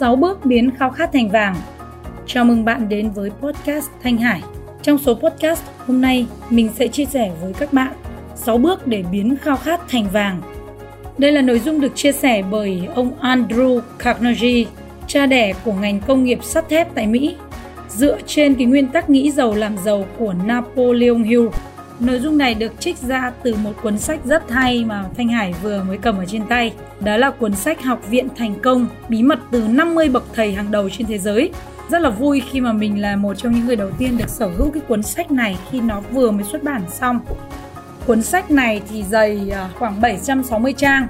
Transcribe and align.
6 0.00 0.16
bước 0.16 0.44
biến 0.44 0.70
khao 0.78 0.90
khát 0.90 1.10
thành 1.12 1.30
vàng. 1.30 1.56
Chào 2.26 2.44
mừng 2.44 2.64
bạn 2.64 2.88
đến 2.88 3.10
với 3.10 3.30
podcast 3.40 3.90
Thanh 4.02 4.16
Hải. 4.16 4.42
Trong 4.82 4.98
số 4.98 5.14
podcast 5.14 5.62
hôm 5.86 6.00
nay, 6.00 6.26
mình 6.50 6.70
sẽ 6.74 6.88
chia 6.88 7.04
sẻ 7.04 7.30
với 7.42 7.52
các 7.52 7.72
bạn 7.72 7.92
6 8.34 8.58
bước 8.58 8.86
để 8.86 9.04
biến 9.12 9.36
khao 9.42 9.56
khát 9.56 9.80
thành 9.88 10.06
vàng. 10.12 10.40
Đây 11.18 11.32
là 11.32 11.40
nội 11.40 11.58
dung 11.58 11.80
được 11.80 11.92
chia 11.94 12.12
sẻ 12.12 12.42
bởi 12.50 12.88
ông 12.94 13.12
Andrew 13.20 13.80
Carnegie, 13.98 14.64
cha 15.06 15.26
đẻ 15.26 15.52
của 15.64 15.72
ngành 15.72 16.00
công 16.00 16.24
nghiệp 16.24 16.44
sắt 16.44 16.68
thép 16.68 16.94
tại 16.94 17.06
Mỹ, 17.06 17.36
dựa 17.88 18.18
trên 18.26 18.54
cái 18.54 18.66
nguyên 18.66 18.88
tắc 18.88 19.10
nghĩ 19.10 19.30
giàu 19.30 19.54
làm 19.54 19.78
giàu 19.84 20.04
của 20.18 20.34
Napoleon 20.46 21.22
Hill. 21.22 21.46
Nội 22.00 22.20
dung 22.20 22.38
này 22.38 22.54
được 22.54 22.80
trích 22.80 22.98
ra 22.98 23.32
từ 23.42 23.54
một 23.54 23.72
cuốn 23.82 23.98
sách 23.98 24.20
rất 24.24 24.50
hay 24.50 24.84
mà 24.84 25.04
Thanh 25.16 25.28
Hải 25.28 25.54
vừa 25.62 25.82
mới 25.82 25.98
cầm 25.98 26.18
ở 26.18 26.24
trên 26.26 26.46
tay. 26.46 26.72
Đó 27.00 27.16
là 27.16 27.30
cuốn 27.30 27.54
sách 27.54 27.82
Học 27.82 28.10
viện 28.10 28.28
thành 28.36 28.54
công, 28.62 28.86
bí 29.08 29.22
mật 29.22 29.38
từ 29.50 29.68
50 29.68 30.08
bậc 30.08 30.24
thầy 30.34 30.52
hàng 30.52 30.70
đầu 30.70 30.90
trên 30.90 31.06
thế 31.06 31.18
giới. 31.18 31.50
Rất 31.90 32.02
là 32.02 32.10
vui 32.10 32.42
khi 32.50 32.60
mà 32.60 32.72
mình 32.72 33.00
là 33.00 33.16
một 33.16 33.34
trong 33.34 33.52
những 33.52 33.66
người 33.66 33.76
đầu 33.76 33.90
tiên 33.98 34.18
được 34.18 34.28
sở 34.28 34.48
hữu 34.48 34.70
cái 34.70 34.82
cuốn 34.88 35.02
sách 35.02 35.30
này 35.30 35.56
khi 35.70 35.80
nó 35.80 36.00
vừa 36.00 36.30
mới 36.30 36.44
xuất 36.44 36.62
bản 36.62 36.82
xong. 36.90 37.20
Cuốn 38.06 38.22
sách 38.22 38.50
này 38.50 38.82
thì 38.90 39.02
dày 39.02 39.50
à, 39.50 39.68
khoảng 39.78 40.00
760 40.00 40.72
trang, 40.72 41.06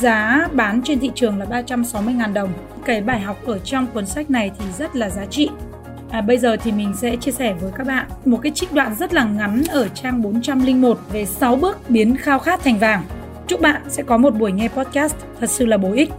giá 0.00 0.48
bán 0.52 0.82
trên 0.82 1.00
thị 1.00 1.10
trường 1.14 1.38
là 1.38 1.46
360.000 1.46 2.32
đồng. 2.32 2.52
Cái 2.84 3.00
bài 3.00 3.20
học 3.20 3.46
ở 3.46 3.58
trong 3.58 3.86
cuốn 3.86 4.06
sách 4.06 4.30
này 4.30 4.50
thì 4.58 4.64
rất 4.78 4.96
là 4.96 5.10
giá 5.10 5.24
trị 5.24 5.50
À, 6.14 6.20
bây 6.20 6.38
giờ 6.38 6.56
thì 6.56 6.72
mình 6.72 6.92
sẽ 6.96 7.16
chia 7.16 7.30
sẻ 7.30 7.54
với 7.60 7.72
các 7.76 7.86
bạn 7.86 8.06
một 8.24 8.38
cái 8.42 8.52
trích 8.54 8.72
đoạn 8.72 8.94
rất 8.94 9.14
là 9.14 9.24
ngắn 9.24 9.62
ở 9.68 9.88
trang 9.88 10.22
401 10.22 10.98
về 11.12 11.24
6 11.24 11.56
bước 11.56 11.90
biến 11.90 12.16
khao 12.16 12.38
khát 12.38 12.60
thành 12.64 12.78
vàng. 12.78 13.02
Chúc 13.46 13.60
bạn 13.60 13.82
sẽ 13.88 14.02
có 14.02 14.16
một 14.16 14.34
buổi 14.34 14.52
nghe 14.52 14.68
podcast 14.68 15.16
thật 15.40 15.50
sự 15.50 15.66
là 15.66 15.76
bổ 15.76 15.92
ích. 15.92 16.10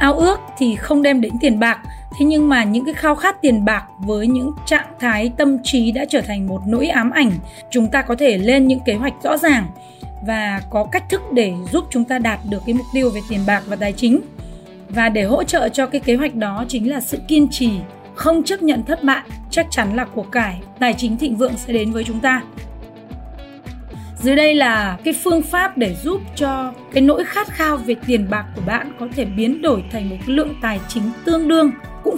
Ao 0.00 0.14
ước 0.14 0.40
thì 0.58 0.76
không 0.76 1.02
đem 1.02 1.20
đến 1.20 1.32
tiền 1.40 1.58
bạc 1.58 1.82
thế 2.20 2.26
nhưng 2.26 2.48
mà 2.48 2.64
những 2.64 2.84
cái 2.84 2.94
khao 2.94 3.14
khát 3.14 3.42
tiền 3.42 3.64
bạc 3.64 3.84
với 3.98 4.26
những 4.26 4.52
trạng 4.66 4.86
thái 5.00 5.32
tâm 5.36 5.58
trí 5.62 5.92
đã 5.92 6.04
trở 6.08 6.20
thành 6.20 6.46
một 6.46 6.60
nỗi 6.66 6.86
ám 6.86 7.10
ảnh, 7.10 7.30
chúng 7.70 7.86
ta 7.90 8.02
có 8.02 8.14
thể 8.14 8.38
lên 8.38 8.66
những 8.66 8.80
kế 8.84 8.94
hoạch 8.94 9.12
rõ 9.22 9.36
ràng 9.36 9.66
và 10.26 10.62
có 10.70 10.88
cách 10.92 11.04
thức 11.10 11.22
để 11.32 11.52
giúp 11.72 11.84
chúng 11.90 12.04
ta 12.04 12.18
đạt 12.18 12.38
được 12.50 12.62
cái 12.66 12.74
mục 12.74 12.86
tiêu 12.94 13.10
về 13.10 13.20
tiền 13.28 13.40
bạc 13.46 13.62
và 13.66 13.76
tài 13.76 13.92
chính. 13.92 14.20
Và 14.88 15.08
để 15.08 15.22
hỗ 15.22 15.44
trợ 15.44 15.68
cho 15.68 15.86
cái 15.86 16.00
kế 16.00 16.16
hoạch 16.16 16.34
đó 16.34 16.64
chính 16.68 16.90
là 16.90 17.00
sự 17.00 17.18
kiên 17.28 17.48
trì, 17.50 17.70
không 18.14 18.42
chấp 18.42 18.62
nhận 18.62 18.82
thất 18.82 19.04
bại, 19.04 19.22
chắc 19.50 19.66
chắn 19.70 19.96
là 19.96 20.04
cuộc 20.04 20.32
cải 20.32 20.60
tài 20.78 20.94
chính 20.94 21.16
thịnh 21.16 21.36
vượng 21.36 21.56
sẽ 21.56 21.72
đến 21.72 21.92
với 21.92 22.04
chúng 22.04 22.20
ta. 22.20 22.42
Dưới 24.22 24.36
đây 24.36 24.54
là 24.54 24.98
cái 25.04 25.14
phương 25.14 25.42
pháp 25.42 25.78
để 25.78 25.94
giúp 26.02 26.20
cho 26.36 26.72
cái 26.92 27.02
nỗi 27.02 27.24
khát 27.24 27.48
khao 27.48 27.76
về 27.76 27.94
tiền 28.06 28.26
bạc 28.30 28.44
của 28.56 28.62
bạn 28.66 28.92
có 29.00 29.08
thể 29.16 29.24
biến 29.24 29.62
đổi 29.62 29.84
thành 29.90 30.10
một 30.10 30.16
lượng 30.26 30.54
tài 30.62 30.80
chính 30.88 31.02
tương 31.24 31.48
đương 31.48 31.70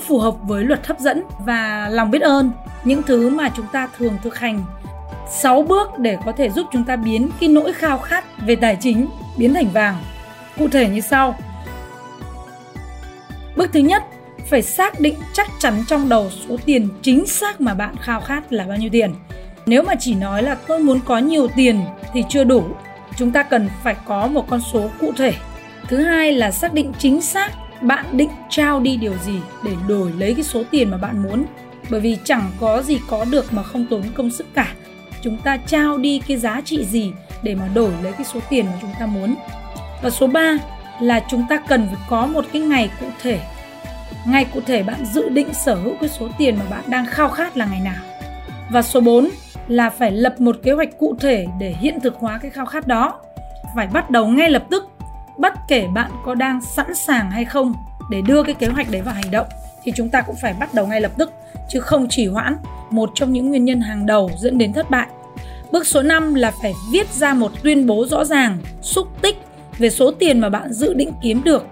phù 0.07 0.19
hợp 0.19 0.35
với 0.43 0.65
luật 0.65 0.87
hấp 0.87 0.99
dẫn 0.99 1.23
và 1.39 1.89
lòng 1.89 2.11
biết 2.11 2.23
ơn, 2.23 2.51
những 2.85 3.03
thứ 3.03 3.29
mà 3.29 3.51
chúng 3.57 3.67
ta 3.73 3.89
thường 3.99 4.17
thực 4.23 4.39
hành. 4.39 4.65
6 5.33 5.63
bước 5.63 5.99
để 5.99 6.19
có 6.25 6.33
thể 6.33 6.51
giúp 6.51 6.67
chúng 6.73 6.85
ta 6.85 6.97
biến 6.97 7.31
cái 7.41 7.49
nỗi 7.49 7.73
khao 7.73 7.99
khát 7.99 8.25
về 8.47 8.57
tài 8.57 8.77
chính 8.81 9.09
biến 9.37 9.55
thành 9.55 9.69
vàng. 9.69 9.97
Cụ 10.59 10.69
thể 10.69 10.89
như 10.89 11.01
sau. 11.01 11.35
Bước 13.57 13.71
thứ 13.73 13.81
nhất, 13.81 14.03
phải 14.51 14.63
xác 14.63 15.01
định 15.01 15.15
chắc 15.33 15.49
chắn 15.59 15.85
trong 15.89 16.09
đầu 16.09 16.31
số 16.49 16.57
tiền 16.65 16.89
chính 17.03 17.27
xác 17.27 17.61
mà 17.61 17.75
bạn 17.75 17.95
khao 18.01 18.21
khát 18.21 18.53
là 18.53 18.65
bao 18.65 18.77
nhiêu 18.77 18.91
tiền. 18.93 19.15
Nếu 19.67 19.83
mà 19.83 19.95
chỉ 20.01 20.15
nói 20.15 20.43
là 20.43 20.55
tôi 20.55 20.79
muốn 20.79 21.01
có 21.05 21.19
nhiều 21.19 21.49
tiền 21.57 21.81
thì 22.13 22.25
chưa 22.29 22.45
đủ. 22.45 22.65
Chúng 23.17 23.31
ta 23.31 23.43
cần 23.43 23.69
phải 23.83 23.97
có 24.07 24.27
một 24.27 24.49
con 24.49 24.61
số 24.73 24.89
cụ 25.01 25.13
thể. 25.17 25.33
Thứ 25.89 26.03
hai 26.03 26.33
là 26.33 26.51
xác 26.51 26.73
định 26.73 26.93
chính 26.99 27.23
xác 27.23 27.53
bạn 27.83 28.05
định 28.13 28.31
trao 28.51 28.81
đi 28.81 28.97
điều 28.97 29.15
gì 29.25 29.41
để 29.65 29.73
đổi 29.89 30.13
lấy 30.19 30.35
cái 30.35 30.45
số 30.45 30.63
tiền 30.71 30.91
mà 30.91 30.97
bạn 30.97 31.23
muốn? 31.23 31.45
Bởi 31.91 32.01
vì 32.01 32.19
chẳng 32.25 32.51
có 32.61 32.83
gì 32.83 32.99
có 33.09 33.25
được 33.25 33.53
mà 33.53 33.63
không 33.63 33.87
tốn 33.91 34.03
công 34.15 34.31
sức 34.31 34.47
cả. 34.55 34.75
Chúng 35.23 35.37
ta 35.37 35.57
trao 35.57 35.99
đi 35.99 36.21
cái 36.29 36.37
giá 36.37 36.61
trị 36.65 36.85
gì 36.85 37.13
để 37.43 37.55
mà 37.55 37.69
đổi 37.75 37.93
lấy 38.03 38.13
cái 38.13 38.25
số 38.25 38.41
tiền 38.49 38.67
mà 38.67 38.73
chúng 38.81 38.91
ta 39.01 39.07
muốn? 39.07 39.35
Và 40.03 40.11
số 40.11 40.27
3 40.27 40.59
là 41.01 41.21
chúng 41.29 41.47
ta 41.49 41.57
cần 41.69 41.87
phải 41.87 41.99
có 42.09 42.27
một 42.27 42.45
cái 42.53 42.63
ngày 42.63 42.91
cụ 43.01 43.07
thể. 43.23 43.41
Ngày 44.27 44.47
cụ 44.55 44.61
thể 44.67 44.83
bạn 44.83 45.05
dự 45.13 45.29
định 45.29 45.55
sở 45.55 45.75
hữu 45.75 45.95
cái 46.01 46.09
số 46.09 46.29
tiền 46.39 46.57
mà 46.59 46.65
bạn 46.71 46.85
đang 46.87 47.07
khao 47.07 47.29
khát 47.29 47.57
là 47.57 47.67
ngày 47.67 47.81
nào? 47.81 48.03
Và 48.71 48.83
số 48.83 49.01
4 49.01 49.29
là 49.69 49.91
phải 49.91 50.11
lập 50.11 50.41
một 50.41 50.57
kế 50.63 50.73
hoạch 50.73 50.99
cụ 50.99 51.17
thể 51.21 51.47
để 51.59 51.75
hiện 51.81 52.01
thực 52.01 52.17
hóa 52.17 52.39
cái 52.43 52.51
khao 52.51 52.67
khát 52.67 52.87
đó. 52.87 53.21
Phải 53.77 53.87
bắt 53.87 54.11
đầu 54.11 54.27
ngay 54.27 54.51
lập 54.51 54.65
tức 54.71 54.85
bất 55.43 55.55
kể 55.69 55.87
bạn 55.95 56.11
có 56.25 56.35
đang 56.35 56.61
sẵn 56.61 56.95
sàng 56.95 57.31
hay 57.31 57.45
không 57.45 57.75
để 58.11 58.23
đưa 58.27 58.43
cái 58.43 58.55
kế 58.55 58.67
hoạch 58.67 58.91
đấy 58.91 59.03
vào 59.03 59.15
hành 59.15 59.31
động, 59.31 59.47
thì 59.85 59.93
chúng 59.97 60.09
ta 60.09 60.23
cũng 60.23 60.37
phải 60.43 60.55
bắt 60.61 60.75
đầu 60.75 60.87
ngay 60.87 61.01
lập 61.01 61.13
tức, 61.19 61.33
chứ 61.69 61.81
không 61.81 62.07
chỉ 62.11 62.27
hoãn. 62.27 62.57
Một 62.91 63.11
trong 63.15 63.33
những 63.33 63.49
nguyên 63.49 63.65
nhân 63.65 63.81
hàng 63.81 64.07
đầu 64.07 64.31
dẫn 64.39 64.59
đến 64.59 64.73
thất 64.73 64.91
bại. 64.91 65.07
Bước 65.71 65.87
số 65.87 66.03
5 66.03 66.35
là 66.35 66.53
phải 66.63 66.73
viết 66.93 67.09
ra 67.13 67.35
một 67.35 67.53
tuyên 67.63 67.87
bố 67.87 68.07
rõ 68.07 68.25
ràng, 68.25 68.59
xúc 68.83 69.09
tích 69.23 69.37
về 69.79 69.91
số 69.91 70.11
tiền 70.11 70.39
mà 70.39 70.49
bạn 70.49 70.73
dự 70.73 70.95
định 70.95 71.13
kiếm 71.23 71.45
được. 71.45 71.67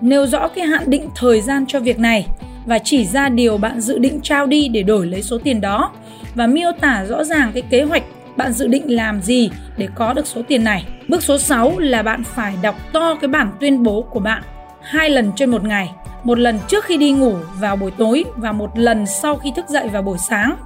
Nêu 0.00 0.26
rõ 0.26 0.48
cái 0.48 0.66
hạn 0.66 0.82
định 0.86 1.08
thời 1.16 1.40
gian 1.40 1.64
cho 1.68 1.80
việc 1.80 1.98
này 1.98 2.26
và 2.66 2.78
chỉ 2.78 3.04
ra 3.04 3.28
điều 3.28 3.58
bạn 3.58 3.80
dự 3.80 3.98
định 3.98 4.20
trao 4.22 4.46
đi 4.46 4.68
để 4.68 4.82
đổi 4.82 5.06
lấy 5.06 5.22
số 5.22 5.38
tiền 5.38 5.60
đó 5.60 5.92
và 6.34 6.46
miêu 6.46 6.72
tả 6.80 7.04
rõ 7.08 7.24
ràng 7.24 7.50
cái 7.52 7.62
kế 7.70 7.82
hoạch 7.82 8.02
bạn 8.36 8.52
dự 8.52 8.66
định 8.66 8.94
làm 8.94 9.22
gì 9.22 9.50
để 9.76 9.88
có 9.94 10.12
được 10.12 10.26
số 10.26 10.42
tiền 10.48 10.64
này. 10.64 10.84
Bước 11.08 11.22
số 11.22 11.38
6 11.38 11.78
là 11.78 12.02
bạn 12.02 12.24
phải 12.24 12.54
đọc 12.62 12.74
to 12.92 13.14
cái 13.20 13.28
bản 13.28 13.52
tuyên 13.60 13.82
bố 13.82 14.02
của 14.02 14.20
bạn 14.20 14.42
hai 14.82 15.10
lần 15.10 15.32
trên 15.36 15.50
một 15.50 15.64
ngày. 15.64 15.90
Một 16.24 16.38
lần 16.38 16.58
trước 16.68 16.84
khi 16.84 16.96
đi 16.96 17.12
ngủ 17.12 17.34
vào 17.58 17.76
buổi 17.76 17.90
tối 17.90 18.24
và 18.36 18.52
một 18.52 18.78
lần 18.78 19.06
sau 19.06 19.36
khi 19.36 19.52
thức 19.56 19.68
dậy 19.68 19.88
vào 19.88 20.02
buổi 20.02 20.18
sáng. 20.28 20.56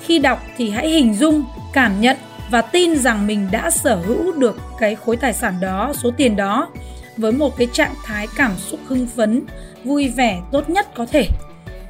Khi 0.00 0.18
đọc 0.18 0.42
thì 0.56 0.70
hãy 0.70 0.88
hình 0.88 1.14
dung, 1.14 1.44
cảm 1.72 2.00
nhận 2.00 2.16
và 2.50 2.62
tin 2.62 2.96
rằng 2.96 3.26
mình 3.26 3.48
đã 3.50 3.70
sở 3.70 3.96
hữu 3.96 4.32
được 4.32 4.60
cái 4.78 4.94
khối 4.94 5.16
tài 5.16 5.32
sản 5.32 5.54
đó, 5.60 5.92
số 5.94 6.10
tiền 6.16 6.36
đó 6.36 6.68
với 7.16 7.32
một 7.32 7.56
cái 7.56 7.68
trạng 7.72 7.94
thái 8.04 8.26
cảm 8.36 8.52
xúc 8.56 8.80
hưng 8.86 9.06
phấn, 9.16 9.42
vui 9.84 10.08
vẻ 10.08 10.40
tốt 10.52 10.70
nhất 10.70 10.94
có 10.94 11.06
thể. 11.06 11.26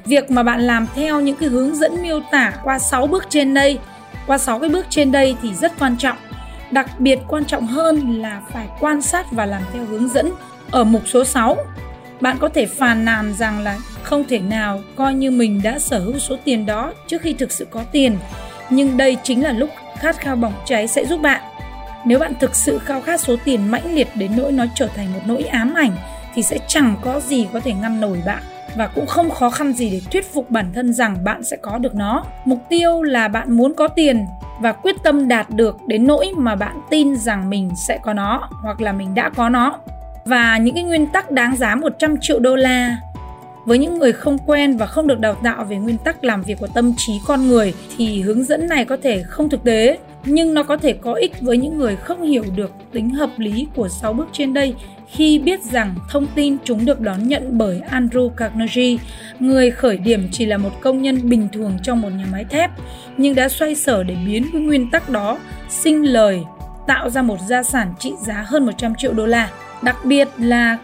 Việc 0.05 0.31
mà 0.31 0.43
bạn 0.43 0.61
làm 0.61 0.87
theo 0.95 1.21
những 1.21 1.35
cái 1.35 1.49
hướng 1.49 1.75
dẫn 1.75 2.01
miêu 2.01 2.21
tả 2.31 2.53
qua 2.63 2.79
6 2.79 3.07
bước 3.07 3.25
trên 3.29 3.53
đây 3.53 3.79
qua 4.27 4.37
6 4.37 4.59
cái 4.59 4.69
bước 4.69 4.85
trên 4.89 5.11
đây 5.11 5.35
thì 5.41 5.53
rất 5.53 5.71
quan 5.79 5.97
trọng. 5.97 6.17
Đặc 6.71 6.99
biệt 6.99 7.19
quan 7.27 7.45
trọng 7.45 7.67
hơn 7.67 8.21
là 8.21 8.41
phải 8.51 8.67
quan 8.79 9.01
sát 9.01 9.31
và 9.31 9.45
làm 9.45 9.61
theo 9.73 9.85
hướng 9.85 10.09
dẫn 10.09 10.31
ở 10.71 10.83
mục 10.83 11.01
số 11.05 11.25
6. 11.25 11.57
Bạn 12.21 12.37
có 12.39 12.49
thể 12.49 12.65
phàn 12.65 13.05
nàn 13.05 13.33
rằng 13.33 13.59
là 13.59 13.77
không 14.03 14.23
thể 14.23 14.39
nào 14.39 14.81
coi 14.95 15.13
như 15.13 15.31
mình 15.31 15.61
đã 15.63 15.79
sở 15.79 15.99
hữu 15.99 16.19
số 16.19 16.35
tiền 16.43 16.65
đó 16.65 16.93
trước 17.07 17.21
khi 17.21 17.33
thực 17.33 17.51
sự 17.51 17.67
có 17.71 17.83
tiền. 17.91 18.17
Nhưng 18.69 18.97
đây 18.97 19.17
chính 19.23 19.43
là 19.43 19.51
lúc 19.51 19.69
khát 19.99 20.19
khao 20.19 20.35
bỏng 20.35 20.53
cháy 20.65 20.87
sẽ 20.87 21.05
giúp 21.05 21.21
bạn. 21.21 21.41
Nếu 22.05 22.19
bạn 22.19 22.33
thực 22.39 22.55
sự 22.55 22.79
khao 22.79 23.01
khát 23.01 23.21
số 23.21 23.35
tiền 23.45 23.71
mãnh 23.71 23.95
liệt 23.95 24.07
đến 24.15 24.31
nỗi 24.37 24.51
nó 24.51 24.65
trở 24.75 24.87
thành 24.87 25.13
một 25.13 25.19
nỗi 25.25 25.43
ám 25.43 25.73
ảnh, 25.73 25.91
thì 26.33 26.43
sẽ 26.43 26.57
chẳng 26.67 26.95
có 27.01 27.19
gì 27.19 27.47
có 27.53 27.59
thể 27.59 27.73
ngăn 27.73 28.01
nổi 28.01 28.21
bạn 28.25 28.43
và 28.75 28.87
cũng 28.87 29.05
không 29.05 29.29
khó 29.29 29.49
khăn 29.49 29.73
gì 29.73 29.89
để 29.89 30.01
thuyết 30.11 30.33
phục 30.33 30.49
bản 30.49 30.65
thân 30.73 30.93
rằng 30.93 31.17
bạn 31.23 31.43
sẽ 31.43 31.57
có 31.57 31.77
được 31.77 31.95
nó. 31.95 32.23
Mục 32.45 32.59
tiêu 32.69 33.03
là 33.03 33.27
bạn 33.27 33.57
muốn 33.57 33.73
có 33.73 33.87
tiền 33.87 34.25
và 34.61 34.71
quyết 34.71 34.95
tâm 35.03 35.27
đạt 35.27 35.49
được 35.49 35.77
đến 35.87 36.07
nỗi 36.07 36.31
mà 36.37 36.55
bạn 36.55 36.81
tin 36.89 37.15
rằng 37.15 37.49
mình 37.49 37.69
sẽ 37.87 37.99
có 38.03 38.13
nó 38.13 38.49
hoặc 38.61 38.81
là 38.81 38.91
mình 38.91 39.15
đã 39.15 39.29
có 39.29 39.49
nó. 39.49 39.79
Và 40.25 40.57
những 40.57 40.75
cái 40.75 40.83
nguyên 40.83 41.07
tắc 41.07 41.31
đáng 41.31 41.55
giá 41.55 41.75
100 41.75 42.15
triệu 42.21 42.39
đô 42.39 42.55
la 42.55 42.97
với 43.65 43.77
những 43.77 43.99
người 43.99 44.13
không 44.13 44.37
quen 44.37 44.77
và 44.77 44.85
không 44.85 45.07
được 45.07 45.19
đào 45.19 45.35
tạo 45.43 45.65
về 45.65 45.77
nguyên 45.77 45.97
tắc 45.97 46.23
làm 46.23 46.41
việc 46.41 46.59
của 46.59 46.67
tâm 46.67 46.93
trí 46.97 47.13
con 47.27 47.47
người 47.47 47.73
thì 47.97 48.21
hướng 48.21 48.43
dẫn 48.43 48.67
này 48.67 48.85
có 48.85 48.97
thể 49.03 49.23
không 49.23 49.49
thực 49.49 49.63
tế, 49.63 49.97
nhưng 50.25 50.53
nó 50.53 50.63
có 50.63 50.77
thể 50.77 50.93
có 50.93 51.13
ích 51.13 51.41
với 51.41 51.57
những 51.57 51.77
người 51.77 51.95
không 51.95 52.21
hiểu 52.21 52.43
được 52.55 52.71
tính 52.91 53.09
hợp 53.09 53.29
lý 53.37 53.67
của 53.75 53.89
6 53.89 54.13
bước 54.13 54.27
trên 54.31 54.53
đây 54.53 54.75
khi 55.11 55.39
biết 55.39 55.63
rằng 55.63 55.95
thông 56.09 56.27
tin 56.35 56.57
chúng 56.63 56.85
được 56.85 56.99
đón 56.99 57.27
nhận 57.27 57.57
bởi 57.57 57.81
Andrew 57.91 58.29
Carnegie, 58.29 58.97
người 59.39 59.71
khởi 59.71 59.97
điểm 59.97 60.27
chỉ 60.31 60.45
là 60.45 60.57
một 60.57 60.81
công 60.81 61.01
nhân 61.01 61.29
bình 61.29 61.47
thường 61.53 61.77
trong 61.83 62.01
một 62.01 62.09
nhà 62.09 62.25
máy 62.31 62.45
thép, 62.49 62.71
nhưng 63.17 63.35
đã 63.35 63.49
xoay 63.49 63.75
sở 63.75 64.03
để 64.03 64.15
biến 64.25 64.45
cái 64.53 64.61
nguyên 64.61 64.91
tắc 64.91 65.09
đó 65.09 65.39
sinh 65.69 66.03
lời, 66.03 66.41
tạo 66.87 67.09
ra 67.09 67.21
một 67.21 67.37
gia 67.47 67.63
sản 67.63 67.93
trị 67.99 68.13
giá 68.25 68.45
hơn 68.47 68.65
100 68.65 68.95
triệu 68.95 69.13
đô 69.13 69.25
la. 69.25 69.49
Đặc 69.81 69.97
biệt 70.05 70.27
là 70.37 70.77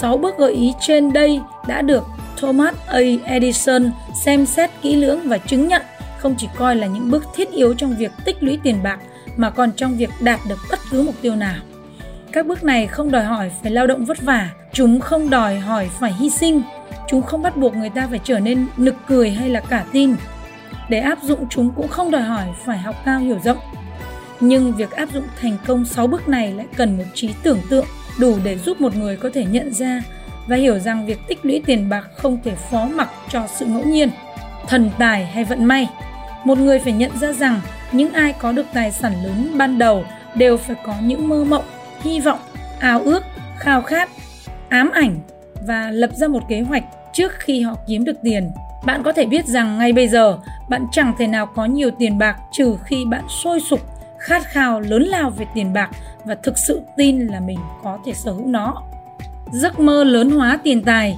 6 0.00 0.16
bước 0.16 0.38
gợi 0.38 0.52
ý 0.52 0.72
trên 0.80 1.12
đây 1.12 1.40
đã 1.68 1.82
được 1.82 2.04
Thomas 2.36 2.74
A. 2.86 3.00
Edison 3.24 3.90
xem 4.24 4.46
xét 4.46 4.70
kỹ 4.82 4.96
lưỡng 4.96 5.20
và 5.24 5.38
chứng 5.38 5.68
nhận 5.68 5.82
không 6.18 6.34
chỉ 6.38 6.48
coi 6.56 6.76
là 6.76 6.86
những 6.86 7.10
bước 7.10 7.24
thiết 7.34 7.50
yếu 7.50 7.74
trong 7.74 7.96
việc 7.96 8.12
tích 8.24 8.42
lũy 8.42 8.58
tiền 8.62 8.82
bạc 8.82 9.00
mà 9.36 9.50
còn 9.50 9.72
trong 9.72 9.96
việc 9.96 10.10
đạt 10.20 10.40
được 10.48 10.58
bất 10.70 10.78
cứ 10.90 11.02
mục 11.02 11.14
tiêu 11.22 11.36
nào. 11.36 11.56
Các 12.32 12.46
bước 12.46 12.64
này 12.64 12.86
không 12.86 13.10
đòi 13.10 13.24
hỏi 13.24 13.50
phải 13.62 13.72
lao 13.72 13.86
động 13.86 14.04
vất 14.04 14.22
vả, 14.22 14.50
chúng 14.72 15.00
không 15.00 15.30
đòi 15.30 15.58
hỏi 15.58 15.88
phải 16.00 16.12
hy 16.12 16.30
sinh, 16.30 16.62
chúng 17.08 17.22
không 17.22 17.42
bắt 17.42 17.56
buộc 17.56 17.76
người 17.76 17.90
ta 17.90 18.06
phải 18.10 18.20
trở 18.24 18.38
nên 18.38 18.66
nực 18.76 18.94
cười 19.08 19.30
hay 19.30 19.48
là 19.48 19.60
cả 19.60 19.84
tin. 19.92 20.14
Để 20.88 20.98
áp 21.00 21.18
dụng 21.22 21.48
chúng 21.48 21.70
cũng 21.76 21.88
không 21.88 22.10
đòi 22.10 22.22
hỏi 22.22 22.46
phải 22.64 22.78
học 22.78 22.94
cao 23.04 23.18
hiểu 23.18 23.38
rộng. 23.44 23.58
Nhưng 24.40 24.72
việc 24.72 24.90
áp 24.90 25.08
dụng 25.12 25.24
thành 25.40 25.56
công 25.66 25.84
6 25.84 26.06
bước 26.06 26.28
này 26.28 26.52
lại 26.52 26.66
cần 26.76 26.96
một 26.96 27.04
trí 27.14 27.30
tưởng 27.42 27.58
tượng 27.70 27.86
đủ 28.18 28.38
để 28.44 28.58
giúp 28.58 28.80
một 28.80 28.96
người 28.96 29.16
có 29.16 29.30
thể 29.34 29.44
nhận 29.44 29.74
ra 29.74 30.02
và 30.46 30.56
hiểu 30.56 30.78
rằng 30.78 31.06
việc 31.06 31.18
tích 31.28 31.38
lũy 31.42 31.62
tiền 31.66 31.88
bạc 31.88 32.08
không 32.16 32.38
thể 32.44 32.52
phó 32.70 32.84
mặc 32.84 33.10
cho 33.28 33.46
sự 33.46 33.66
ngẫu 33.66 33.84
nhiên, 33.84 34.08
thần 34.68 34.90
tài 34.98 35.26
hay 35.26 35.44
vận 35.44 35.64
may. 35.64 35.88
Một 36.44 36.58
người 36.58 36.78
phải 36.78 36.92
nhận 36.92 37.18
ra 37.18 37.32
rằng 37.32 37.60
những 37.92 38.12
ai 38.12 38.32
có 38.32 38.52
được 38.52 38.66
tài 38.72 38.92
sản 38.92 39.12
lớn 39.24 39.58
ban 39.58 39.78
đầu 39.78 40.04
đều 40.34 40.56
phải 40.56 40.76
có 40.84 40.94
những 41.02 41.28
mơ 41.28 41.44
mộng, 41.44 41.64
hy 42.02 42.20
vọng, 42.20 42.38
ao 42.80 43.00
ước, 43.00 43.22
khao 43.58 43.82
khát, 43.82 44.10
ám 44.68 44.90
ảnh 44.90 45.18
và 45.66 45.90
lập 45.90 46.10
ra 46.14 46.28
một 46.28 46.42
kế 46.48 46.60
hoạch 46.60 46.84
trước 47.12 47.32
khi 47.38 47.60
họ 47.60 47.74
kiếm 47.88 48.04
được 48.04 48.16
tiền. 48.22 48.50
Bạn 48.86 49.02
có 49.02 49.12
thể 49.12 49.26
biết 49.26 49.46
rằng 49.46 49.78
ngay 49.78 49.92
bây 49.92 50.08
giờ 50.08 50.38
bạn 50.68 50.86
chẳng 50.92 51.12
thể 51.18 51.26
nào 51.26 51.46
có 51.46 51.64
nhiều 51.64 51.90
tiền 51.98 52.18
bạc 52.18 52.36
trừ 52.52 52.76
khi 52.84 53.04
bạn 53.04 53.24
sôi 53.28 53.60
sục, 53.60 53.80
khát 54.18 54.42
khao 54.44 54.80
lớn 54.80 55.02
lao 55.02 55.30
về 55.30 55.46
tiền 55.54 55.72
bạc 55.72 55.90
và 56.24 56.34
thực 56.34 56.58
sự 56.58 56.80
tin 56.96 57.26
là 57.26 57.40
mình 57.40 57.58
có 57.82 57.98
thể 58.04 58.12
sở 58.12 58.32
hữu 58.32 58.46
nó. 58.46 58.82
Giấc 59.52 59.80
mơ 59.80 60.04
lớn 60.04 60.30
hóa 60.30 60.58
tiền 60.62 60.82
tài 60.82 61.16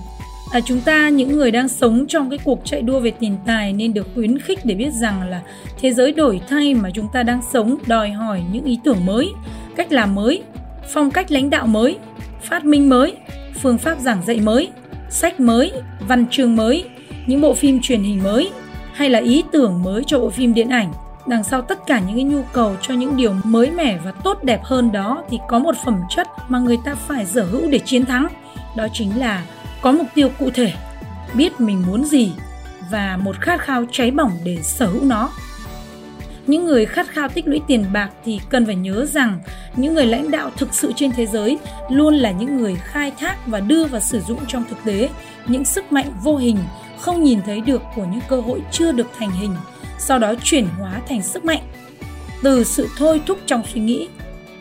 à, 0.53 0.61
chúng 0.61 0.81
ta 0.81 1.09
những 1.09 1.39
người 1.39 1.51
đang 1.51 1.69
sống 1.69 2.05
trong 2.09 2.31
cái 2.31 2.39
cuộc 2.45 2.61
chạy 2.65 2.83
đua 2.83 3.01
về 3.01 3.11
tiền 3.11 3.37
tài 3.47 3.73
nên 3.73 3.95
được 3.95 4.07
khuyến 4.15 4.39
khích 4.39 4.65
để 4.65 4.75
biết 4.75 4.93
rằng 4.93 5.23
là 5.31 5.43
thế 5.81 5.93
giới 5.93 6.13
đổi 6.13 6.41
thay 6.49 6.75
mà 6.75 6.91
chúng 6.91 7.09
ta 7.13 7.23
đang 7.23 7.41
sống 7.53 7.77
đòi 7.87 8.11
hỏi 8.11 8.43
những 8.53 8.65
ý 8.65 8.79
tưởng 8.85 9.07
mới 9.07 9.29
cách 9.77 9.93
làm 9.93 10.15
mới 10.15 10.43
phong 10.93 11.11
cách 11.11 11.33
lãnh 11.33 11.51
đạo 11.51 11.67
mới, 11.67 11.99
phát 12.43 12.65
minh 12.65 12.89
mới, 12.89 13.17
phương 13.61 13.79
pháp 13.79 13.99
giảng 14.01 14.23
dạy 14.27 14.41
mới, 14.41 14.71
sách 15.11 15.41
mới, 15.41 15.73
văn 16.09 16.27
chương 16.31 16.57
mới, 16.57 16.85
những 17.27 17.41
bộ 17.41 17.55
phim 17.55 17.81
truyền 17.83 18.03
hình 18.03 18.23
mới, 18.23 18.51
hay 18.95 19.11
là 19.11 19.19
ý 19.19 19.45
tưởng 19.53 19.83
mới 19.83 20.03
cho 20.07 20.19
bộ 20.19 20.31
phim 20.31 20.55
điện 20.55 20.69
ảnh. 20.69 20.93
Đằng 21.27 21.45
sau 21.45 21.63
tất 21.63 21.87
cả 21.87 22.01
những 22.01 22.17
cái 22.17 22.25
nhu 22.25 22.43
cầu 22.53 22.77
cho 22.83 22.95
những 22.95 23.17
điều 23.17 23.33
mới 23.45 23.71
mẻ 23.71 23.99
và 24.05 24.13
tốt 24.13 24.45
đẹp 24.45 24.61
hơn 24.63 24.93
đó 24.93 25.23
thì 25.31 25.39
có 25.49 25.59
một 25.59 25.75
phẩm 25.85 26.01
chất 26.11 26.29
mà 26.49 26.59
người 26.59 26.79
ta 26.85 26.95
phải 26.95 27.27
sở 27.27 27.45
hữu 27.45 27.69
để 27.71 27.79
chiến 27.79 28.07
thắng. 28.07 28.27
Đó 28.77 28.87
chính 28.93 29.19
là 29.19 29.45
có 29.83 29.93
mục 29.93 30.07
tiêu 30.15 30.29
cụ 30.39 30.51
thể, 30.55 30.73
biết 31.35 31.61
mình 31.61 31.83
muốn 31.87 32.05
gì 32.05 32.33
và 32.91 33.19
một 33.23 33.37
khát 33.41 33.61
khao 33.61 33.85
cháy 33.93 34.11
bỏng 34.11 34.33
để 34.45 34.59
sở 34.63 34.87
hữu 34.87 35.05
nó 35.05 35.31
những 36.47 36.67
người 36.67 36.87
khát 36.87 37.09
khao 37.09 37.29
tích 37.29 37.49
lũy 37.49 37.61
tiền 37.67 37.85
bạc 37.93 38.11
thì 38.25 38.41
cần 38.49 38.67
phải 38.67 38.75
nhớ 38.75 39.07
rằng 39.07 39.41
những 39.77 39.95
người 39.95 40.07
lãnh 40.07 40.31
đạo 40.31 40.51
thực 40.57 40.75
sự 40.75 40.93
trên 40.97 41.13
thế 41.13 41.27
giới 41.27 41.59
luôn 41.89 42.15
là 42.15 42.31
những 42.31 42.57
người 42.57 42.75
khai 42.75 43.13
thác 43.19 43.47
và 43.47 43.61
đưa 43.61 43.85
vào 43.85 44.01
sử 44.01 44.21
dụng 44.21 44.39
trong 44.49 44.65
thực 44.69 44.85
tế. 44.85 45.09
Những 45.47 45.65
sức 45.65 45.93
mạnh 45.93 46.13
vô 46.23 46.37
hình 46.37 46.59
không 46.99 47.23
nhìn 47.23 47.43
thấy 47.47 47.61
được 47.61 47.83
của 47.97 48.05
những 48.05 48.21
cơ 48.29 48.41
hội 48.41 48.63
chưa 48.71 48.93
được 48.93 49.07
thành 49.19 49.31
hình, 49.31 49.55
sau 49.99 50.19
đó 50.19 50.35
chuyển 50.43 50.67
hóa 50.79 51.01
thành 51.09 51.23
sức 51.23 51.45
mạnh. 51.45 51.63
Từ 52.43 52.65
sự 52.65 52.89
thôi 52.99 53.21
thúc 53.27 53.39
trong 53.47 53.63
suy 53.75 53.81
nghĩ, 53.81 54.09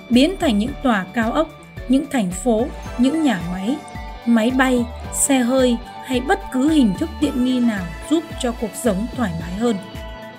biến 0.09 0.35
thành 0.39 0.57
những 0.57 0.73
tòa 0.83 1.05
cao 1.13 1.31
ốc, 1.31 1.49
những 1.87 2.05
thành 2.11 2.31
phố, 2.31 2.67
những 2.97 3.23
nhà 3.23 3.41
máy 3.51 3.77
máy 4.25 4.51
bay, 4.57 4.85
xe 5.13 5.39
hơi 5.39 5.77
hay 6.05 6.21
bất 6.21 6.39
cứ 6.51 6.69
hình 6.69 6.93
thức 6.99 7.09
tiện 7.21 7.45
nghi 7.45 7.59
nào 7.59 7.85
giúp 8.09 8.23
cho 8.41 8.51
cuộc 8.51 8.71
sống 8.83 9.07
thoải 9.15 9.31
mái 9.41 9.53
hơn 9.53 9.75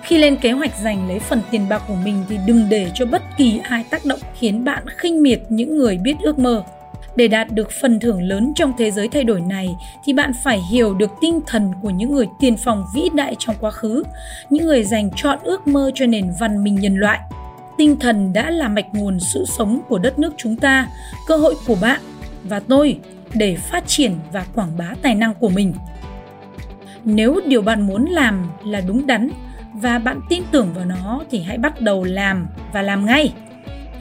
khi 0.03 0.17
lên 0.17 0.35
kế 0.35 0.51
hoạch 0.51 0.71
giành 0.83 1.07
lấy 1.07 1.19
phần 1.19 1.41
tiền 1.51 1.69
bạc 1.69 1.83
của 1.87 1.95
mình 1.95 2.23
thì 2.29 2.37
đừng 2.45 2.69
để 2.69 2.91
cho 2.93 3.05
bất 3.05 3.21
kỳ 3.37 3.59
ai 3.63 3.85
tác 3.89 4.05
động 4.05 4.19
khiến 4.39 4.63
bạn 4.63 4.83
khinh 4.87 5.23
miệt 5.23 5.39
những 5.49 5.77
người 5.77 5.97
biết 5.97 6.15
ước 6.21 6.39
mơ 6.39 6.63
để 7.15 7.27
đạt 7.27 7.51
được 7.51 7.71
phần 7.81 7.99
thưởng 7.99 8.21
lớn 8.21 8.53
trong 8.55 8.73
thế 8.77 8.91
giới 8.91 9.07
thay 9.07 9.23
đổi 9.23 9.41
này 9.41 9.75
thì 10.05 10.13
bạn 10.13 10.31
phải 10.43 10.59
hiểu 10.71 10.93
được 10.93 11.11
tinh 11.21 11.39
thần 11.47 11.71
của 11.81 11.89
những 11.89 12.13
người 12.13 12.27
tiên 12.39 12.55
phong 12.57 12.85
vĩ 12.95 13.09
đại 13.13 13.35
trong 13.39 13.55
quá 13.59 13.71
khứ, 13.71 14.03
những 14.49 14.65
người 14.65 14.83
dành 14.83 15.09
chọn 15.15 15.39
ước 15.43 15.67
mơ 15.67 15.91
cho 15.95 16.05
nền 16.05 16.31
văn 16.39 16.63
minh 16.63 16.75
nhân 16.75 16.95
loại. 16.95 17.19
Tinh 17.77 17.99
thần 17.99 18.33
đã 18.33 18.49
là 18.49 18.67
mạch 18.67 18.85
nguồn 18.93 19.19
sự 19.19 19.45
sống 19.45 19.81
của 19.89 19.97
đất 19.97 20.19
nước 20.19 20.33
chúng 20.37 20.55
ta, 20.55 20.87
cơ 21.27 21.37
hội 21.37 21.55
của 21.67 21.75
bạn 21.81 22.01
và 22.43 22.59
tôi 22.59 22.99
để 23.33 23.55
phát 23.55 23.87
triển 23.87 24.11
và 24.31 24.45
quảng 24.55 24.77
bá 24.77 24.93
tài 25.01 25.15
năng 25.15 25.33
của 25.33 25.49
mình. 25.49 25.73
Nếu 27.03 27.39
điều 27.45 27.61
bạn 27.61 27.81
muốn 27.81 28.05
làm 28.05 28.49
là 28.65 28.81
đúng 28.87 29.07
đắn 29.07 29.29
và 29.73 29.99
bạn 29.99 30.21
tin 30.29 30.43
tưởng 30.51 30.73
vào 30.73 30.85
nó 30.85 31.21
thì 31.31 31.41
hãy 31.41 31.57
bắt 31.57 31.81
đầu 31.81 32.03
làm 32.03 32.47
và 32.73 32.81
làm 32.81 33.05
ngay. 33.05 33.33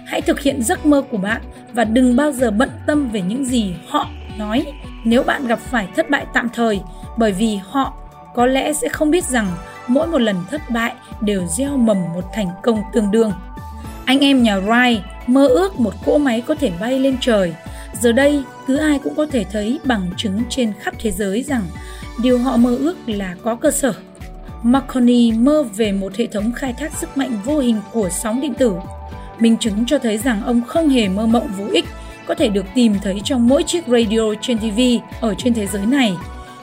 Hãy 0.06 0.20
thực 0.20 0.40
hiện 0.40 0.62
giấc 0.62 0.86
mơ 0.86 1.02
của 1.10 1.16
bạn 1.16 1.42
và 1.72 1.84
đừng 1.84 2.16
bao 2.16 2.32
giờ 2.32 2.50
bận 2.50 2.70
tâm 2.86 3.08
về 3.08 3.20
những 3.20 3.44
gì 3.44 3.74
họ 3.88 4.08
nói 4.38 4.66
nếu 5.04 5.22
bạn 5.22 5.46
gặp 5.46 5.58
phải 5.58 5.88
thất 5.96 6.10
bại 6.10 6.26
tạm 6.34 6.48
thời 6.54 6.80
bởi 7.16 7.32
vì 7.32 7.58
họ 7.62 7.94
có 8.34 8.46
lẽ 8.46 8.72
sẽ 8.72 8.88
không 8.88 9.10
biết 9.10 9.24
rằng 9.24 9.46
mỗi 9.86 10.06
một 10.06 10.18
lần 10.18 10.36
thất 10.50 10.60
bại 10.70 10.94
đều 11.20 11.46
gieo 11.46 11.76
mầm 11.76 12.12
một 12.14 12.24
thành 12.34 12.48
công 12.62 12.82
tương 12.92 13.10
đương. 13.10 13.32
Anh 14.04 14.20
em 14.20 14.42
nhà 14.42 14.58
Wright 14.58 15.00
mơ 15.26 15.46
ước 15.46 15.80
một 15.80 15.94
cỗ 16.06 16.18
máy 16.18 16.40
có 16.40 16.54
thể 16.54 16.72
bay 16.80 16.98
lên 16.98 17.16
trời. 17.20 17.54
Giờ 18.00 18.12
đây, 18.12 18.42
cứ 18.66 18.76
ai 18.76 18.98
cũng 18.98 19.14
có 19.14 19.26
thể 19.26 19.44
thấy 19.52 19.80
bằng 19.84 20.10
chứng 20.16 20.42
trên 20.48 20.72
khắp 20.80 20.94
thế 20.98 21.10
giới 21.10 21.42
rằng 21.42 21.62
điều 22.22 22.38
họ 22.38 22.56
mơ 22.56 22.76
ước 22.76 22.96
là 23.06 23.34
có 23.42 23.54
cơ 23.54 23.70
sở. 23.70 23.94
Marconi 24.62 25.32
mơ 25.32 25.62
về 25.62 25.92
một 25.92 26.16
hệ 26.16 26.26
thống 26.26 26.52
khai 26.52 26.72
thác 26.72 26.92
sức 27.00 27.16
mạnh 27.16 27.38
vô 27.44 27.58
hình 27.58 27.76
của 27.92 28.08
sóng 28.10 28.40
điện 28.40 28.54
tử 28.54 28.74
minh 29.42 29.56
chứng 29.56 29.86
cho 29.86 29.98
thấy 29.98 30.18
rằng 30.18 30.42
ông 30.44 30.62
không 30.66 30.88
hề 30.88 31.08
mơ 31.08 31.26
mộng 31.26 31.48
vô 31.56 31.64
ích 31.72 31.84
có 32.26 32.34
thể 32.34 32.48
được 32.48 32.66
tìm 32.74 32.94
thấy 33.02 33.20
trong 33.24 33.48
mỗi 33.48 33.62
chiếc 33.62 33.86
radio 33.86 34.34
trên 34.40 34.58
TV 34.58 34.80
ở 35.20 35.34
trên 35.38 35.54
thế 35.54 35.66
giới 35.66 35.86
này. 35.86 36.16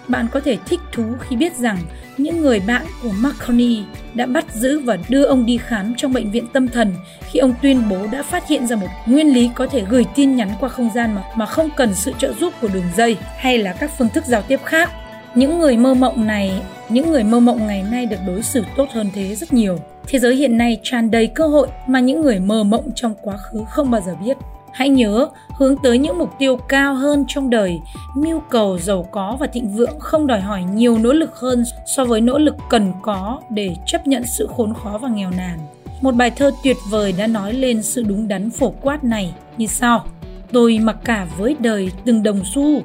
Bạn 0.07 0.27
có 0.31 0.39
thể 0.39 0.57
thích 0.65 0.79
thú 0.91 1.03
khi 1.19 1.35
biết 1.35 1.55
rằng 1.57 1.77
những 2.17 2.41
người 2.41 2.59
bạn 2.59 2.85
của 3.03 3.11
Marconi 3.11 3.83
đã 4.13 4.25
bắt 4.25 4.45
giữ 4.53 4.79
và 4.79 4.97
đưa 5.09 5.23
ông 5.23 5.45
đi 5.45 5.57
khám 5.57 5.93
trong 5.97 6.13
bệnh 6.13 6.31
viện 6.31 6.47
tâm 6.53 6.67
thần 6.67 6.93
khi 7.31 7.39
ông 7.39 7.53
tuyên 7.61 7.89
bố 7.89 8.07
đã 8.11 8.23
phát 8.23 8.47
hiện 8.47 8.67
ra 8.67 8.75
một 8.75 8.87
nguyên 9.05 9.33
lý 9.33 9.49
có 9.55 9.67
thể 9.67 9.83
gửi 9.89 10.05
tin 10.15 10.35
nhắn 10.35 10.49
qua 10.59 10.69
không 10.69 10.89
gian 10.95 11.15
mà, 11.15 11.23
mà 11.35 11.45
không 11.45 11.69
cần 11.77 11.95
sự 11.95 12.13
trợ 12.19 12.33
giúp 12.39 12.53
của 12.61 12.67
đường 12.67 12.87
dây 12.97 13.17
hay 13.37 13.57
là 13.57 13.73
các 13.73 13.91
phương 13.97 14.09
thức 14.09 14.25
giao 14.25 14.41
tiếp 14.41 14.59
khác. 14.65 14.89
Những 15.35 15.59
người 15.59 15.77
mơ 15.77 15.93
mộng 15.93 16.27
này, 16.27 16.61
những 16.89 17.11
người 17.11 17.23
mơ 17.23 17.39
mộng 17.39 17.67
ngày 17.67 17.83
nay 17.91 18.05
được 18.05 18.19
đối 18.27 18.43
xử 18.43 18.63
tốt 18.77 18.85
hơn 18.93 19.09
thế 19.13 19.35
rất 19.35 19.53
nhiều. 19.53 19.77
Thế 20.07 20.19
giới 20.19 20.35
hiện 20.35 20.57
nay 20.57 20.79
tràn 20.83 21.11
đầy 21.11 21.27
cơ 21.27 21.47
hội 21.47 21.67
mà 21.87 21.99
những 21.99 22.21
người 22.21 22.39
mơ 22.39 22.63
mộng 22.63 22.91
trong 22.95 23.13
quá 23.21 23.37
khứ 23.37 23.63
không 23.69 23.91
bao 23.91 24.01
giờ 24.01 24.15
biết. 24.25 24.37
Hãy 24.71 24.89
nhớ, 24.89 25.27
hướng 25.57 25.75
tới 25.83 25.97
những 25.97 26.17
mục 26.17 26.29
tiêu 26.39 26.57
cao 26.57 26.95
hơn 26.95 27.25
trong 27.27 27.49
đời, 27.49 27.79
mưu 28.15 28.39
cầu 28.49 28.79
giàu 28.79 29.07
có 29.11 29.37
và 29.39 29.47
thịnh 29.47 29.69
vượng 29.69 29.99
không 29.99 30.27
đòi 30.27 30.39
hỏi 30.39 30.63
nhiều 30.73 30.97
nỗ 30.97 31.13
lực 31.13 31.35
hơn 31.35 31.63
so 31.85 32.05
với 32.05 32.21
nỗ 32.21 32.37
lực 32.37 32.55
cần 32.69 32.93
có 33.01 33.41
để 33.49 33.75
chấp 33.85 34.07
nhận 34.07 34.23
sự 34.37 34.49
khốn 34.57 34.73
khó 34.83 34.97
và 34.97 35.09
nghèo 35.09 35.31
nàn. 35.37 35.59
Một 36.01 36.15
bài 36.15 36.31
thơ 36.31 36.51
tuyệt 36.63 36.77
vời 36.89 37.13
đã 37.17 37.27
nói 37.27 37.53
lên 37.53 37.83
sự 37.83 38.03
đúng 38.03 38.27
đắn 38.27 38.49
phổ 38.49 38.73
quát 38.81 39.03
này 39.03 39.33
như 39.57 39.67
sau. 39.67 40.05
Tôi 40.51 40.79
mặc 40.79 40.97
cả 41.03 41.27
với 41.37 41.55
đời 41.59 41.91
từng 42.05 42.23
đồng 42.23 42.41
xu 42.45 42.81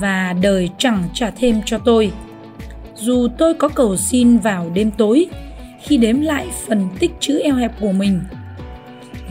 và 0.00 0.34
đời 0.40 0.70
chẳng 0.78 1.02
trả 1.14 1.30
thêm 1.30 1.60
cho 1.64 1.78
tôi. 1.78 2.12
Dù 2.94 3.28
tôi 3.38 3.54
có 3.54 3.68
cầu 3.68 3.96
xin 3.96 4.38
vào 4.38 4.70
đêm 4.74 4.90
tối, 4.90 5.26
khi 5.82 5.96
đếm 5.96 6.20
lại 6.20 6.46
phần 6.66 6.88
tích 6.98 7.10
chữ 7.20 7.40
eo 7.44 7.54
hẹp 7.54 7.80
của 7.80 7.92
mình. 7.92 8.20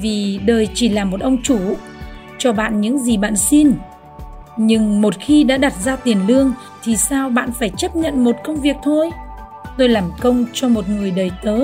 Vì 0.01 0.39
đời 0.45 0.67
chỉ 0.73 0.89
là 0.89 1.05
một 1.05 1.21
ông 1.21 1.41
chủ 1.43 1.59
cho 2.37 2.53
bạn 2.53 2.81
những 2.81 2.99
gì 2.99 3.17
bạn 3.17 3.35
xin. 3.35 3.73
Nhưng 4.57 5.01
một 5.01 5.13
khi 5.19 5.43
đã 5.43 5.57
đặt 5.57 5.73
ra 5.83 5.95
tiền 5.95 6.17
lương 6.27 6.53
thì 6.83 6.97
sao 6.97 7.29
bạn 7.29 7.49
phải 7.59 7.71
chấp 7.77 7.95
nhận 7.95 8.23
một 8.23 8.35
công 8.43 8.61
việc 8.61 8.75
thôi? 8.83 9.09
Tôi 9.77 9.89
làm 9.89 10.11
công 10.19 10.45
cho 10.53 10.69
một 10.69 10.89
người 10.89 11.11
đầy 11.11 11.31
tớ 11.43 11.59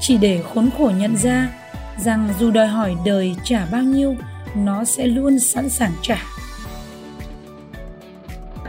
chỉ 0.00 0.16
để 0.16 0.42
khốn 0.54 0.70
khổ 0.78 0.92
nhận 0.98 1.16
ra 1.16 1.48
rằng 1.96 2.28
dù 2.38 2.50
đòi 2.50 2.66
hỏi 2.66 2.96
đời 3.04 3.36
trả 3.44 3.66
bao 3.72 3.82
nhiêu 3.82 4.16
nó 4.54 4.84
sẽ 4.84 5.06
luôn 5.06 5.38
sẵn 5.38 5.68
sàng 5.68 5.92
trả 6.02 6.22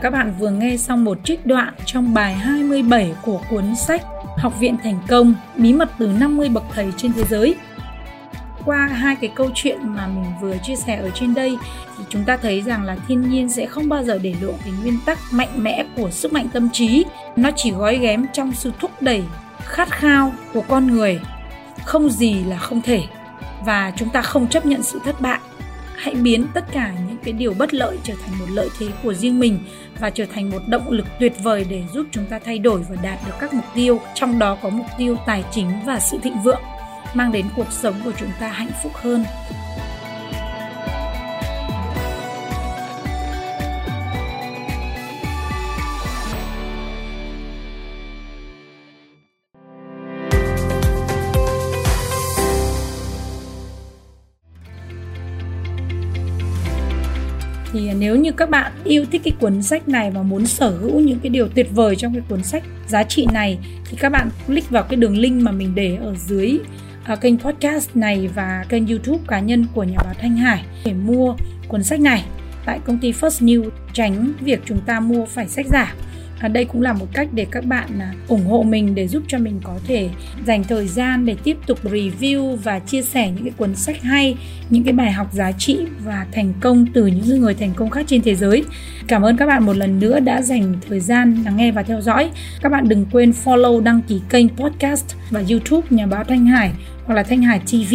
các 0.02 0.10
bạn 0.10 0.34
vừa 0.38 0.50
nghe 0.50 0.76
xong 0.76 1.04
một 1.04 1.18
trích 1.24 1.46
đoạn 1.46 1.74
trong 1.86 2.14
bài 2.14 2.34
27 2.34 3.14
của 3.22 3.40
cuốn 3.50 3.76
sách 3.76 4.02
Học 4.36 4.60
viện 4.60 4.76
thành 4.82 4.98
công, 5.08 5.34
bí 5.56 5.72
mật 5.72 5.90
từ 5.98 6.06
50 6.06 6.48
bậc 6.48 6.64
thầy 6.74 6.92
trên 6.96 7.12
thế 7.12 7.24
giới. 7.30 7.54
Qua 8.64 8.86
hai 8.86 9.16
cái 9.16 9.30
câu 9.34 9.50
chuyện 9.54 9.78
mà 9.82 10.06
mình 10.06 10.24
vừa 10.40 10.56
chia 10.62 10.76
sẻ 10.76 10.96
ở 10.96 11.10
trên 11.10 11.34
đây 11.34 11.58
thì 11.98 12.04
chúng 12.08 12.24
ta 12.24 12.36
thấy 12.36 12.62
rằng 12.62 12.84
là 12.84 12.96
thiên 13.08 13.30
nhiên 13.30 13.48
sẽ 13.48 13.66
không 13.66 13.88
bao 13.88 14.04
giờ 14.04 14.18
để 14.22 14.34
lộ 14.40 14.52
cái 14.64 14.72
nguyên 14.82 14.98
tắc 15.06 15.18
mạnh 15.30 15.48
mẽ 15.56 15.84
của 15.96 16.10
sức 16.10 16.32
mạnh 16.32 16.48
tâm 16.52 16.68
trí. 16.72 17.04
Nó 17.36 17.50
chỉ 17.56 17.70
gói 17.70 17.98
ghém 17.98 18.26
trong 18.32 18.52
sự 18.52 18.72
thúc 18.80 18.90
đẩy 19.02 19.22
khát 19.64 19.90
khao 19.90 20.32
của 20.52 20.62
con 20.68 20.86
người. 20.86 21.20
Không 21.84 22.10
gì 22.10 22.44
là 22.44 22.56
không 22.58 22.82
thể 22.82 23.02
và 23.64 23.92
chúng 23.96 24.08
ta 24.08 24.22
không 24.22 24.46
chấp 24.46 24.66
nhận 24.66 24.82
sự 24.82 25.00
thất 25.04 25.20
bại 25.20 25.40
hãy 25.96 26.14
biến 26.14 26.46
tất 26.54 26.64
cả 26.72 26.92
những 27.08 27.09
cái 27.24 27.32
điều 27.32 27.54
bất 27.54 27.74
lợi 27.74 27.98
trở 28.04 28.14
thành 28.22 28.38
một 28.38 28.46
lợi 28.48 28.68
thế 28.78 28.86
của 29.02 29.14
riêng 29.14 29.38
mình 29.38 29.58
và 30.00 30.10
trở 30.10 30.24
thành 30.34 30.50
một 30.50 30.58
động 30.68 30.90
lực 30.90 31.06
tuyệt 31.20 31.32
vời 31.42 31.66
để 31.70 31.82
giúp 31.94 32.06
chúng 32.10 32.24
ta 32.24 32.38
thay 32.38 32.58
đổi 32.58 32.82
và 32.88 32.96
đạt 33.02 33.18
được 33.26 33.32
các 33.40 33.54
mục 33.54 33.64
tiêu, 33.74 34.00
trong 34.14 34.38
đó 34.38 34.58
có 34.62 34.68
mục 34.68 34.86
tiêu 34.98 35.16
tài 35.26 35.44
chính 35.50 35.70
và 35.86 36.00
sự 36.00 36.18
thịnh 36.22 36.42
vượng, 36.44 36.62
mang 37.14 37.32
đến 37.32 37.46
cuộc 37.56 37.72
sống 37.72 37.94
của 38.04 38.12
chúng 38.20 38.30
ta 38.40 38.48
hạnh 38.48 38.70
phúc 38.82 38.92
hơn. 38.94 39.24
Thì 57.72 57.90
nếu 57.98 58.16
như 58.16 58.32
các 58.32 58.50
bạn 58.50 58.72
yêu 58.84 59.04
thích 59.12 59.20
cái 59.24 59.32
cuốn 59.40 59.62
sách 59.62 59.88
này 59.88 60.10
và 60.10 60.22
muốn 60.22 60.46
sở 60.46 60.70
hữu 60.70 61.00
những 61.00 61.18
cái 61.22 61.30
điều 61.30 61.48
tuyệt 61.48 61.68
vời 61.74 61.96
trong 61.96 62.14
cái 62.14 62.22
cuốn 62.28 62.42
sách 62.42 62.62
giá 62.88 63.02
trị 63.02 63.26
này 63.32 63.58
thì 63.90 63.96
các 64.00 64.08
bạn 64.08 64.28
click 64.46 64.70
vào 64.70 64.82
cái 64.82 64.96
đường 64.96 65.18
link 65.18 65.42
mà 65.42 65.52
mình 65.52 65.74
để 65.74 65.96
ở 65.96 66.14
dưới 66.14 66.58
uh, 67.12 67.20
kênh 67.20 67.38
podcast 67.38 67.96
này 67.96 68.28
và 68.34 68.64
kênh 68.68 68.86
youtube 68.86 69.24
cá 69.28 69.40
nhân 69.40 69.66
của 69.74 69.84
nhà 69.84 69.98
báo 70.04 70.14
Thanh 70.18 70.36
Hải 70.36 70.64
để 70.84 70.92
mua 70.92 71.36
cuốn 71.68 71.82
sách 71.82 72.00
này. 72.00 72.24
Tại 72.64 72.80
công 72.84 72.98
ty 72.98 73.12
First 73.12 73.46
New 73.46 73.70
tránh 73.92 74.32
việc 74.40 74.60
chúng 74.64 74.80
ta 74.80 75.00
mua 75.00 75.26
phải 75.26 75.48
sách 75.48 75.66
giả 75.66 75.94
à, 76.40 76.48
đây 76.48 76.64
cũng 76.64 76.82
là 76.82 76.92
một 76.92 77.06
cách 77.12 77.28
để 77.32 77.46
các 77.50 77.64
bạn 77.64 77.98
à, 78.00 78.12
ủng 78.28 78.46
hộ 78.46 78.62
mình 78.62 78.94
để 78.94 79.08
giúp 79.08 79.22
cho 79.28 79.38
mình 79.38 79.60
có 79.64 79.78
thể 79.86 80.08
dành 80.46 80.64
thời 80.64 80.88
gian 80.88 81.26
để 81.26 81.36
tiếp 81.44 81.56
tục 81.66 81.78
review 81.84 82.56
và 82.56 82.78
chia 82.78 83.02
sẻ 83.02 83.30
những 83.30 83.44
cái 83.44 83.52
cuốn 83.56 83.74
sách 83.76 84.02
hay 84.02 84.36
những 84.70 84.84
cái 84.84 84.92
bài 84.92 85.12
học 85.12 85.32
giá 85.32 85.52
trị 85.52 85.78
và 86.04 86.26
thành 86.32 86.52
công 86.60 86.86
từ 86.94 87.06
những 87.06 87.40
người 87.40 87.54
thành 87.54 87.72
công 87.76 87.90
khác 87.90 88.04
trên 88.06 88.22
thế 88.22 88.34
giới. 88.34 88.64
Cảm 89.08 89.22
ơn 89.22 89.36
các 89.36 89.46
bạn 89.46 89.66
một 89.66 89.76
lần 89.76 90.00
nữa 90.00 90.20
đã 90.20 90.42
dành 90.42 90.74
thời 90.88 91.00
gian 91.00 91.42
lắng 91.44 91.56
nghe 91.56 91.72
và 91.72 91.82
theo 91.82 92.00
dõi. 92.00 92.30
Các 92.62 92.72
bạn 92.72 92.88
đừng 92.88 93.06
quên 93.12 93.32
follow 93.44 93.80
đăng 93.80 94.02
ký 94.02 94.20
kênh 94.30 94.48
podcast 94.48 95.06
và 95.30 95.42
youtube 95.50 95.86
nhà 95.90 96.06
báo 96.06 96.24
thanh 96.24 96.46
hải 96.46 96.72
hoặc 97.04 97.14
là 97.14 97.22
thanh 97.22 97.42
hải 97.42 97.58
tv 97.58 97.94